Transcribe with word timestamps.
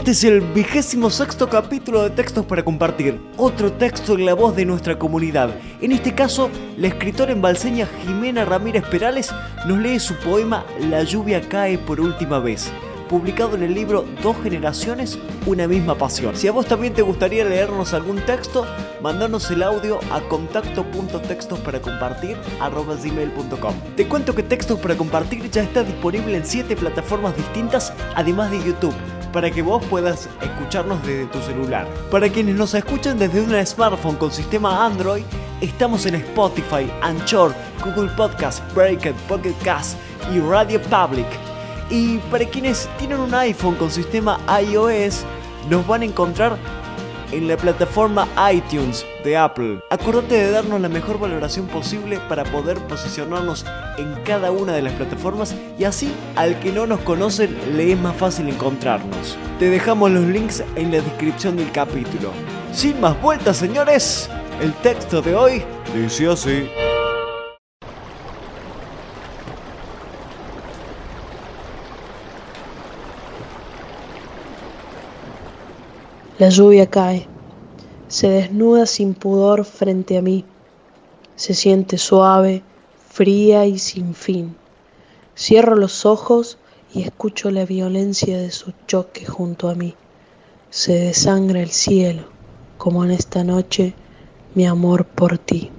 este 0.00 0.12
es 0.12 0.24
el 0.24 0.40
vigésimo 0.40 1.10
sexto 1.10 1.50
capítulo 1.50 2.02
de 2.02 2.08
Textos 2.08 2.46
para 2.46 2.64
Compartir, 2.64 3.20
otro 3.36 3.70
texto 3.70 4.14
en 4.14 4.24
la 4.24 4.32
voz 4.32 4.56
de 4.56 4.64
nuestra 4.64 4.98
comunidad. 4.98 5.50
En 5.82 5.92
este 5.92 6.14
caso, 6.14 6.48
la 6.78 6.86
escritora 6.86 7.32
embalseña 7.32 7.86
Jimena 7.86 8.46
Ramírez 8.46 8.82
Perales 8.86 9.30
nos 9.66 9.76
lee 9.76 10.00
su 10.00 10.14
poema 10.14 10.64
La 10.88 11.02
lluvia 11.02 11.46
cae 11.46 11.76
por 11.76 12.00
última 12.00 12.38
vez 12.38 12.72
publicado 13.10 13.56
en 13.56 13.64
el 13.64 13.74
libro 13.74 14.06
Dos 14.22 14.36
generaciones, 14.40 15.18
una 15.44 15.66
misma 15.66 15.96
pasión. 15.96 16.36
Si 16.36 16.46
a 16.46 16.52
vos 16.52 16.64
también 16.64 16.94
te 16.94 17.02
gustaría 17.02 17.44
leernos 17.44 17.92
algún 17.92 18.20
texto, 18.24 18.64
mandanos 19.02 19.50
el 19.50 19.64
audio 19.64 19.98
a 20.12 20.20
contacto.textos 20.20 21.58
para 21.58 21.80
compartir 21.80 22.36
gmail.com. 22.60 23.74
Te 23.96 24.06
cuento 24.06 24.32
que 24.32 24.44
Textos 24.44 24.78
para 24.78 24.96
compartir 24.96 25.50
ya 25.50 25.62
está 25.62 25.82
disponible 25.82 26.36
en 26.36 26.46
7 26.46 26.76
plataformas 26.76 27.36
distintas, 27.36 27.92
además 28.14 28.52
de 28.52 28.64
YouTube 28.64 28.94
para 29.32 29.50
que 29.50 29.62
vos 29.62 29.84
puedas 29.86 30.28
escucharnos 30.40 31.00
desde 31.06 31.26
tu 31.26 31.40
celular. 31.40 31.86
Para 32.10 32.28
quienes 32.28 32.56
nos 32.56 32.74
escuchan 32.74 33.18
desde 33.18 33.40
un 33.40 33.66
smartphone 33.66 34.16
con 34.16 34.30
sistema 34.30 34.84
Android, 34.84 35.24
estamos 35.60 36.06
en 36.06 36.16
Spotify, 36.16 36.90
Anchor, 37.02 37.54
Google 37.84 38.10
Podcast, 38.16 38.62
Breaker, 38.74 39.14
Pocket 39.28 39.54
Cast 39.64 39.96
y 40.34 40.40
Radio 40.40 40.80
Public. 40.82 41.26
Y 41.90 42.18
para 42.30 42.44
quienes 42.44 42.88
tienen 42.98 43.18
un 43.18 43.34
iPhone 43.34 43.74
con 43.74 43.90
sistema 43.90 44.38
iOS, 44.62 45.24
nos 45.68 45.86
van 45.86 46.02
a 46.02 46.04
encontrar 46.04 46.56
en 47.32 47.48
la 47.48 47.56
plataforma 47.56 48.28
iTunes 48.52 49.06
de 49.24 49.36
Apple. 49.36 49.80
Acordate 49.90 50.34
de 50.36 50.50
darnos 50.50 50.80
la 50.80 50.88
mejor 50.88 51.18
valoración 51.18 51.66
posible 51.66 52.18
para 52.28 52.44
poder 52.44 52.78
posicionarnos 52.86 53.64
en 53.98 54.14
cada 54.24 54.50
una 54.50 54.72
de 54.72 54.82
las 54.82 54.92
plataformas 54.94 55.54
y 55.78 55.84
así 55.84 56.12
al 56.36 56.58
que 56.60 56.72
no 56.72 56.86
nos 56.86 57.00
conocen 57.00 57.56
le 57.76 57.92
es 57.92 57.98
más 57.98 58.16
fácil 58.16 58.48
encontrarnos. 58.48 59.36
Te 59.58 59.70
dejamos 59.70 60.10
los 60.10 60.24
links 60.24 60.64
en 60.76 60.90
la 60.90 61.00
descripción 61.00 61.56
del 61.56 61.70
capítulo. 61.72 62.32
Sin 62.72 63.00
más 63.00 63.20
vueltas, 63.20 63.56
señores, 63.56 64.30
el 64.60 64.72
texto 64.74 65.22
de 65.22 65.34
hoy 65.34 65.62
dice 65.94 66.28
así. 66.28 66.79
La 76.40 76.48
lluvia 76.48 76.86
cae, 76.86 77.26
se 78.08 78.30
desnuda 78.30 78.86
sin 78.86 79.12
pudor 79.12 79.66
frente 79.66 80.16
a 80.16 80.22
mí, 80.22 80.46
se 81.36 81.52
siente 81.52 81.98
suave, 81.98 82.62
fría 83.10 83.66
y 83.66 83.78
sin 83.78 84.14
fin. 84.14 84.56
Cierro 85.36 85.76
los 85.76 86.06
ojos 86.06 86.56
y 86.94 87.02
escucho 87.02 87.50
la 87.50 87.66
violencia 87.66 88.38
de 88.38 88.50
su 88.52 88.72
choque 88.86 89.26
junto 89.26 89.68
a 89.68 89.74
mí. 89.74 89.94
Se 90.70 90.94
desangra 90.94 91.60
el 91.60 91.72
cielo, 91.72 92.22
como 92.78 93.04
en 93.04 93.10
esta 93.10 93.44
noche 93.44 93.92
mi 94.54 94.66
amor 94.66 95.04
por 95.04 95.36
ti. 95.36 95.70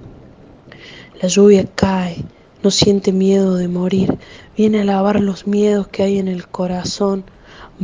La 1.20 1.26
lluvia 1.26 1.66
cae, 1.74 2.24
no 2.62 2.70
siente 2.70 3.10
miedo 3.10 3.56
de 3.56 3.66
morir, 3.66 4.16
viene 4.56 4.82
a 4.82 4.84
lavar 4.84 5.18
los 5.18 5.44
miedos 5.48 5.88
que 5.88 6.04
hay 6.04 6.20
en 6.20 6.28
el 6.28 6.46
corazón, 6.46 7.24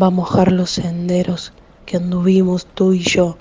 va 0.00 0.06
a 0.06 0.10
mojar 0.10 0.52
los 0.52 0.70
senderos 0.70 1.52
que 1.88 1.96
anduvimos 1.96 2.66
tú 2.66 2.92
y 2.92 2.98
yo. 2.98 3.38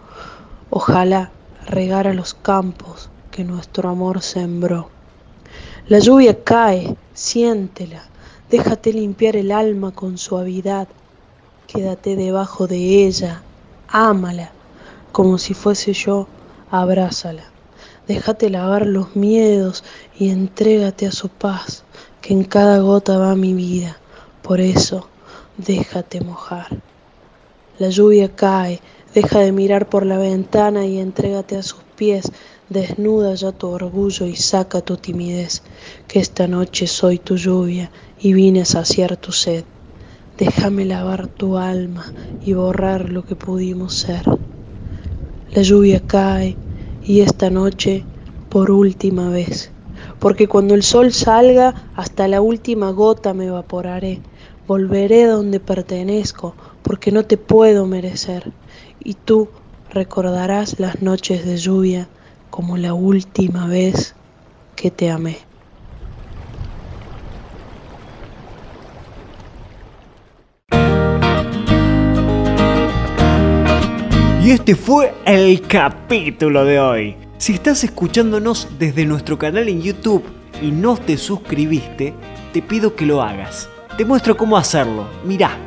Ojalá 0.70 1.31
regara 1.66 2.14
los 2.14 2.34
campos 2.34 3.09
que 3.30 3.44
nuestro 3.44 3.90
amor 3.90 4.22
sembró. 4.22 4.88
La 5.90 6.00
lluvia 6.00 6.45
cae, 6.45 6.95
siéntela, 7.14 8.03
déjate 8.50 8.94
limpiar 8.94 9.36
el 9.36 9.52
alma 9.52 9.92
con 9.92 10.18
suavidad, 10.18 10.88
quédate 11.68 12.16
debajo 12.16 12.68
de 12.68 13.06
ella, 13.06 13.42
ámala, 13.90 14.52
como 15.12 15.38
si 15.38 15.53
fuese 15.53 15.92
yo, 15.92 16.30
abrázala. 16.72 17.44
Déjate 18.08 18.50
lavar 18.50 18.85
los 18.85 19.14
miedos 19.14 19.84
y 20.18 20.29
entrégate 20.29 21.06
a 21.06 21.12
su 21.12 21.28
paz, 21.28 21.84
que 22.22 22.31
en 22.31 22.46
cada 22.46 22.79
gota 22.79 23.18
va 23.18 23.35
mi 23.35 23.53
vida. 23.53 23.97
Por 24.41 24.62
eso, 24.62 25.09
déjate 25.58 26.22
mojar. 26.22 26.68
La 27.80 27.90
lluvia 27.90 28.34
cae, 28.36 28.82
deja 29.14 29.38
de 29.40 29.52
mirar 29.52 29.88
por 29.88 30.04
la 30.04 30.18
ventana 30.18 30.88
y 30.88 30.98
entrégate 30.98 31.58
a 31.58 31.62
sus 31.62 31.84
pies, 31.96 32.32
desnuda 32.70 33.36
ya 33.36 33.52
tu 33.52 33.68
orgullo 33.68 34.26
y 34.26 34.36
saca 34.36 34.82
tu 34.82 34.98
timidez, 34.98 35.62
que 36.08 36.20
esta 36.20 36.48
noche 36.48 36.88
soy 36.88 37.20
tu 37.20 37.36
lluvia 37.36 37.92
y 38.18 38.34
vine 38.34 38.62
a 38.62 38.66
saciar 38.66 39.16
tu 39.18 39.32
sed. 39.32 39.64
Déjame 40.40 40.86
lavar 40.86 41.28
tu 41.28 41.58
alma 41.58 42.14
y 42.44 42.54
borrar 42.54 43.12
lo 43.12 43.24
que 43.24 43.36
pudimos 43.36 43.94
ser. 43.94 44.24
La 45.52 45.62
lluvia 45.62 46.00
cae 46.00 46.58
y 47.04 47.22
esta 47.22 47.52
noche 47.52 48.06
por 48.50 48.72
última 48.72 49.30
vez, 49.30 49.72
porque 50.18 50.48
cuando 50.48 50.74
el 50.74 50.82
sol 50.82 51.14
salga 51.14 51.76
hasta 51.94 52.28
la 52.28 52.42
última 52.42 52.90
gota 52.90 53.36
me 53.36 53.46
evaporaré, 53.46 54.20
volveré 54.68 55.26
donde 55.26 55.59
pertenezco, 55.59 56.56
porque 56.88 57.12
no 57.12 57.25
te 57.25 57.36
puedo 57.36 57.86
merecer, 57.86 58.53
y 59.03 59.16
tú 59.16 59.50
recordarás 59.92 60.80
las 60.80 61.02
noches 61.02 61.46
de 61.46 61.58
lluvia 61.58 62.08
como 62.50 62.78
la 62.78 62.94
última 62.94 63.68
vez 63.68 64.16
que 64.78 64.90
te 64.90 65.12
amé. 65.12 65.38
Y 74.42 74.52
este 74.52 74.76
fue 74.76 75.14
el 75.26 75.59
capítulo 75.68 76.64
de 76.64 76.80
hoy. 76.80 77.18
Si 77.38 77.52
estás 77.52 77.84
escuchándonos 77.84 78.70
desde 78.80 79.06
nuestro 79.06 79.38
canal 79.38 79.68
en 79.68 79.81
YouTube 79.81 80.24
y 80.62 80.72
no 80.72 80.96
te 80.96 81.18
suscribiste, 81.18 82.14
te 82.53 82.62
pido 82.62 82.96
que 82.96 83.06
lo 83.06 83.22
hagas. 83.22 83.68
Te 83.97 84.06
muestro 84.06 84.38
cómo 84.38 84.56
hacerlo. 84.56 85.06
Mirá, 85.26 85.66